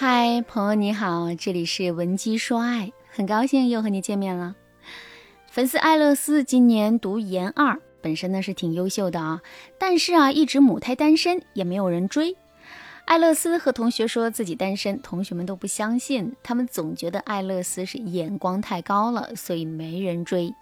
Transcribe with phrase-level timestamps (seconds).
[0.00, 4.54] 嗨，朋友你好，这里是文姬说爱，很高兴又和你见面了。
[5.50, 9.42] 粉丝艾乐斯今年读研二，本身呢是挺优秀的啊，
[9.76, 12.36] 但是啊一直母胎单身，也没有人追。
[13.06, 20.54] 艾乐斯和同学说自己单身，同学们都不相信，他们总觉得艾乐斯是眼光太高了，所以没人追。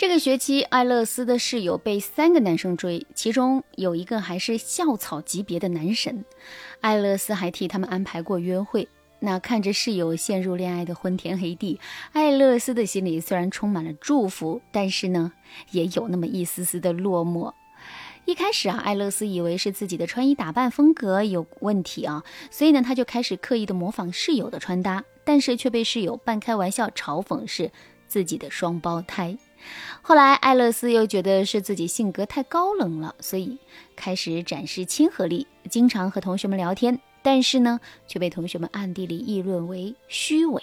[0.00, 6.24] 这个学期，艾乐斯的室友被三个男生追，其中有一个还是校草级别的男神。
[6.80, 8.88] 艾乐斯还替他们安排过约会。
[9.18, 11.78] 那看着室友陷入恋爱的昏天黑地，
[12.12, 15.32] 艾乐斯的心里虽然充满了祝福，但是呢，
[15.72, 17.52] 也有那么一丝丝的落寞。
[18.24, 27.70] 一开始啊，艾乐斯以为是自己的穿衣打扮风格有问题啊，所以呢，他就开始刻意的模仿室友的穿搭，但是却被室友半开玩笑嘲讽是
[28.08, 29.36] 自己的双胞胎。
[30.02, 33.58] 后来，艾乐斯又觉得是自己性格太高冷了，所以
[33.94, 37.00] 开始展示亲和力，经常和同学们聊天。
[37.22, 40.62] 但是呢，却被同学们暗地里议论为虚伪。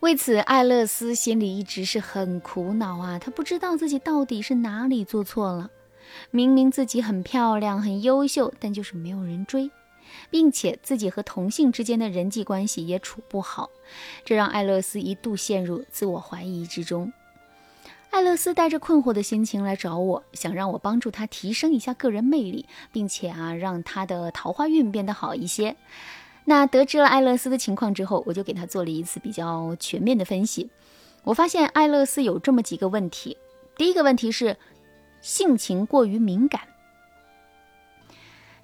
[0.00, 3.18] 为此，艾乐斯心里一直是很苦恼啊！
[3.18, 5.70] 他不知道自己到底是哪里做错了。
[6.30, 9.70] 明明自己很漂亮、很优秀，但就是没有人追。
[10.30, 13.70] 并且自己和同性之间的人际关系也处不好，
[14.24, 17.12] 这让艾勒斯一度陷入自我怀疑之中。
[18.10, 25.76] 艾勒斯带着困惑的心情来找我，想让我帮助他提升一下个人魅力，并且啊，让他的桃花运变得好一些。
[26.46, 30.70] 那得知了艾勒斯的情况之后，我就给他做了一次比较全面的分析。
[31.24, 33.36] 我发现艾勒斯有这么几个问题：
[33.76, 34.56] 第一个问题是
[35.20, 36.62] 性情过于敏感。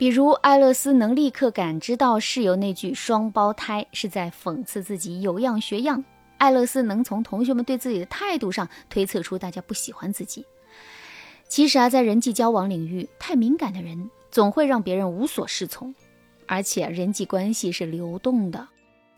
[0.00, 6.02] 比如，艾勒斯能立刻感知到室友那句“双胞胎”是在讽刺自己有样学样。
[6.38, 10.46] 艾勒斯能从同学们对自己的态度上推测出大家不喜欢自己。
[11.48, 15.94] 其实啊，在人际交往领域，太敏感的人总会让别人无所适从。
[16.46, 18.68] 而且，人际关系是流动的，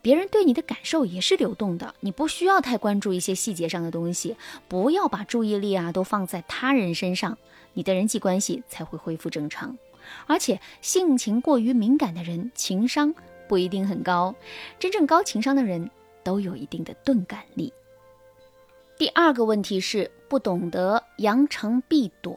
[0.02, 1.94] 别人对你的感受也是流动的。
[2.00, 4.36] 你不需要太关注一些细节上的东西，
[4.66, 7.38] 不要把注意力啊都放在他人身上，
[7.72, 9.78] 你的人际关系才会恢复正常。
[10.26, 13.14] 而且性情过于敏感的人，情商
[13.48, 14.34] 不一定很高。
[14.78, 15.90] 真正高情商的人
[16.22, 17.72] 都有一定的钝感力。
[18.98, 22.36] 第二个问题是不懂得扬长避短。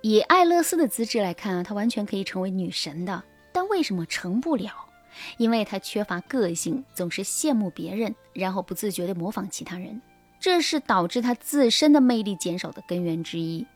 [0.00, 4.70] 以爱乐丝的资质来看啊，她完全可以成为女神的，但为什么成不了？
[5.38, 10.02] 因为她缺乏个性，总是羡慕别人，然后不自觉地模仿其他人，
[10.40, 13.66] 这是导致她自身的魅力减少的根源之一。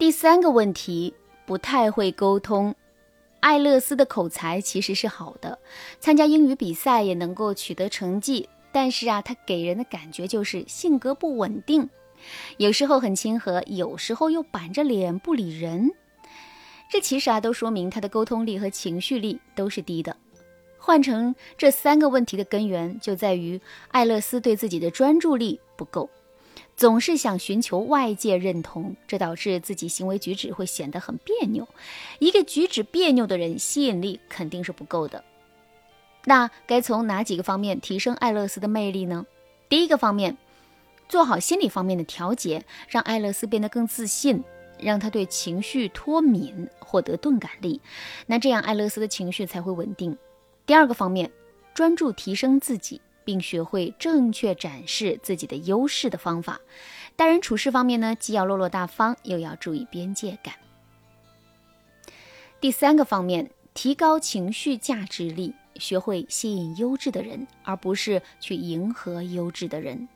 [0.00, 1.12] 第三个问题，
[1.44, 2.74] 不太会沟通。
[3.40, 5.58] 艾勒斯的口才其实是好的，
[5.98, 8.48] 参加英语比赛也能够取得成绩。
[8.72, 11.90] 但是啊，他给人的感觉就是性格不稳定，
[12.56, 15.90] 有时候很亲和，有时候又板着脸不理人。
[16.88, 20.16] 这其实啊，都说明他的沟通力和情绪力都是低的。
[20.78, 26.08] 换成这三个问题的根源，就在于艾勒斯对自己的专注力不够。
[26.80, 31.68] 总是想寻求外界认同，这导致自己行为举止会显得很别扭。
[32.20, 35.22] 一个举止别扭的人，吸引力肯定是不够的。
[36.24, 39.26] 那该从哪几个方面提升艾乐斯的魅力呢？
[39.68, 40.38] 第一个方面，
[41.06, 44.42] 做好心理方面的调节，让艾乐斯变得更自信，
[44.78, 47.78] 让他对情绪脱敏，获得钝感力。
[48.24, 50.16] 那这样艾乐斯的情绪才会稳定。
[50.64, 51.30] 第二个方面，
[51.74, 53.02] 专注提升自己。
[53.30, 56.60] 并学会正确展示自己的优势的方法。
[57.14, 60.54] 待人处事方面呢，既要落落大方，又要注意边界感。
[62.60, 70.08] 第三个方面，提高情绪价值力，学会吸引优质的人，而不是去迎合优质的人。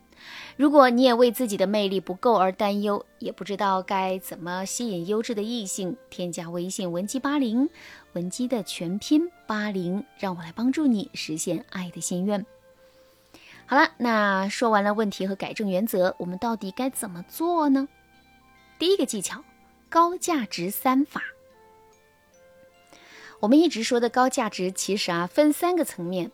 [0.56, 7.68] 如果你也为自己的魅力不够而担忧，也不知道该怎么吸引优质的异性，添加微信文姬八零，
[8.14, 12.44] 文姬的全拼八零，让我来帮助你实现爱的心愿。
[13.66, 17.88] 好了，那说完了问题和改正原则，我们到底该怎么做呢？
[18.78, 19.42] 第一个技巧，
[19.88, 21.22] 高价值三法。
[23.40, 26.30] 我们一直说的高价值，其实啊分三个层面。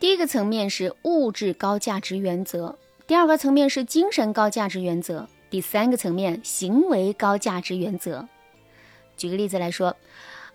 [0.00, 8.26] 第一个层面是物质高价值原则，第二个层面是精神高价值原则，第三个层面行为高价值原则。
[9.18, 9.94] 举个例子来说，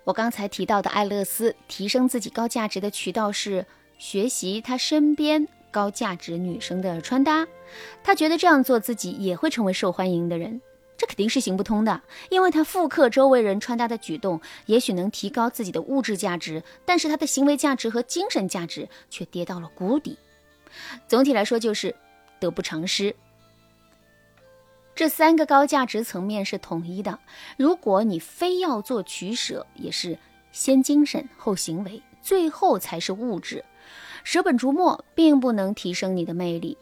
[0.03, 3.63] 我刚才提到的爱乐丝提升自己高价值的渠道是。
[3.97, 7.47] 学习他身边高价值女生的穿搭，
[8.03, 10.61] 他觉得这样做自己也会成为受欢迎的人，
[10.97, 20.17] 这肯定是行不通的，因为他复刻周围人穿搭的举动，也许能提高自己的物质价值，但是他的行为价值和精神价值却跌到了谷底。
[21.07, 21.95] 总体来说就是
[22.39, 23.15] 得不偿失。
[24.95, 27.19] 这三个高价值层面是统一的。
[27.55, 30.17] 如果你非要做取舍，也是
[30.51, 33.63] 先精神后行为，最后才是物质。
[34.29, 36.77] 舍本逐末并不能提升你的魅力。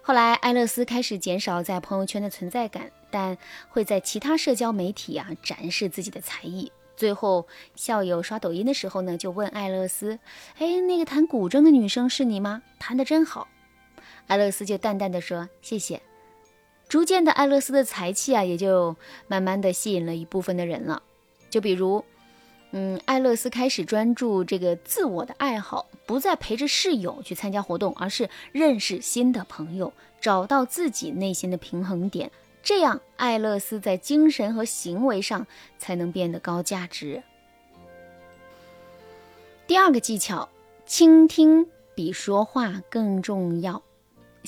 [0.00, 3.36] 后来，艾勒斯开始减少在朋友圈的存在感，但
[3.68, 6.72] 会在其他社交媒体啊展示自己的才艺。
[6.96, 10.18] 最后，校友刷抖音的时候呢，就问艾勒斯
[10.56, 12.62] ：“哎，那个弹古筝的女生是你吗？
[12.78, 13.46] 弹得真好。”
[14.26, 16.00] 艾勒斯就淡淡的说：“谢谢。”
[16.88, 18.96] 逐渐的，艾勒斯的才气啊，也就
[19.26, 21.02] 慢慢的吸引了一部分的人了。
[21.50, 22.02] 就比如，
[22.72, 32.30] 嗯，艾勒斯开始专注这个自我的爱好，不再陪着室友去参加活动，而是认识新的朋友，找到自己内心的平衡点。
[32.62, 35.46] 这样，艾勒斯在精神和行为上
[35.78, 37.22] 才能变得高价值。
[39.66, 40.48] 第二个技巧，
[40.84, 43.82] 倾听比说话更重要。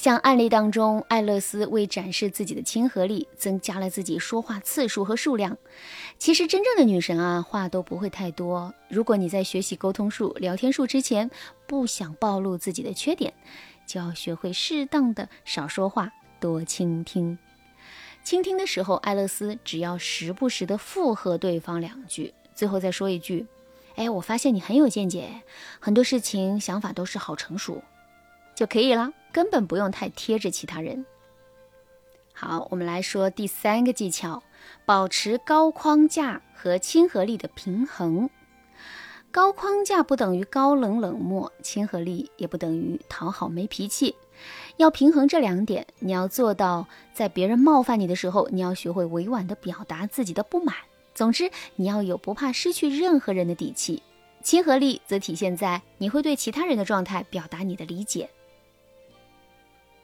[0.00, 5.58] 像案例当中，艾勒斯为展示自己的亲和力，增加了自己说话次数和数量。
[6.19, 8.73] 其实，真正的女神啊，话都不会太多。
[8.88, 11.31] 如果你在学习沟通术、聊天术之前，
[11.67, 13.35] 不想暴露自己的缺点，
[13.87, 16.11] 就要学会适当的少说话，
[16.41, 17.38] 多倾听。
[18.25, 23.47] 倾听的时候，艾勒斯只要时不时的附和对方两句，最后再说一句
[23.97, 25.43] ：“哎，我发现你很有见解，
[25.79, 27.82] 很多事情想法都是好成熟，
[28.55, 31.05] 就可以了，根本不用太贴着其他人。”
[32.32, 34.43] 好，我们来说第三个技巧：
[34.87, 38.31] 保持高框架和亲和力的平衡。
[39.31, 44.17] 高框架不等于高冷冷漠，亲和力也不等于讨好没脾气。
[44.79, 50.75] 要平衡这两点，你要做到，在别人冒犯你的时候，你要学会委婉地表达自己的不满。
[51.15, 54.03] 总之，你要有不怕失去任何人的底气。
[54.43, 58.31] 亲和力则体现在你会对其他人的状态表达你的理解。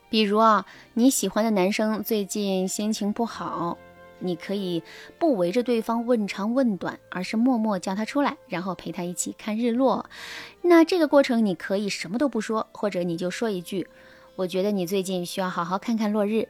[0.09, 0.65] 比如啊，
[0.95, 3.77] 你喜欢的男生最近心情不好，
[4.19, 4.83] 你可以
[5.19, 10.09] 不围着对方问长问短，而是默默叫他出来，然后陪他一起看日落。
[10.63, 13.87] 那这个过程，你可以什么都不说，或者你就说一句。
[14.37, 16.47] 我觉得你最近需要好好看看落日。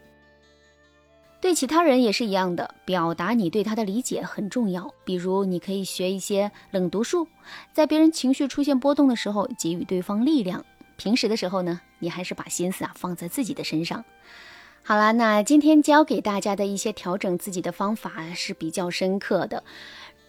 [1.41, 4.93] 对其他人也是一样的，表达你对他的理解很重要。
[5.05, 7.29] 比如，你可以学一些冷读术，
[7.73, 10.65] 在别人情绪出现波动的时候，给予对方力量。
[10.97, 14.05] 平时的时候呢，你还是把心思啊放在自己的身上。
[14.83, 19.65] 好啦，那今天教给大家的一些调整自己的方法是比较深刻的。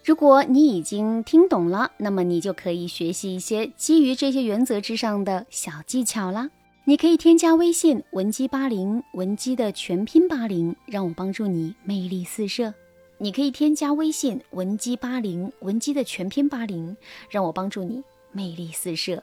[0.04, 6.50] 如果你已经听懂了，那么你就可以学习一些基于这些原则之上的小技巧啦。
[6.84, 12.72] 你可以添加微信文姬八零，文姬的全拼八零，让我帮助你魅力四射。
[13.18, 16.96] 你可以添加微信文姬八零，文姬的全拼八零，
[17.28, 19.22] 让我帮助你魅力四射。